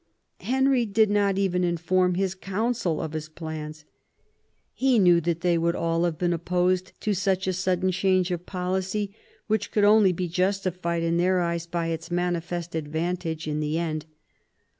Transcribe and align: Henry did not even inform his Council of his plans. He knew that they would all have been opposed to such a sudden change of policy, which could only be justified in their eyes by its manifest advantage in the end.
Henry 0.39 0.83
did 0.87 1.11
not 1.11 1.37
even 1.37 1.63
inform 1.63 2.15
his 2.15 2.33
Council 2.33 2.99
of 2.99 3.13
his 3.13 3.29
plans. 3.29 3.85
He 4.73 4.97
knew 4.97 5.21
that 5.21 5.41
they 5.41 5.59
would 5.59 5.75
all 5.75 6.05
have 6.05 6.17
been 6.17 6.33
opposed 6.33 6.99
to 7.01 7.13
such 7.13 7.45
a 7.45 7.53
sudden 7.53 7.91
change 7.91 8.31
of 8.31 8.47
policy, 8.47 9.13
which 9.45 9.69
could 9.71 9.83
only 9.83 10.11
be 10.11 10.27
justified 10.27 11.03
in 11.03 11.17
their 11.17 11.39
eyes 11.39 11.67
by 11.67 11.89
its 11.89 12.09
manifest 12.09 12.73
advantage 12.73 13.47
in 13.47 13.59
the 13.59 13.77
end. 13.77 14.07